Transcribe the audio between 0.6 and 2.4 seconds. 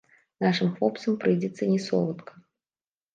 хлопцам прыйдзецца не соладка.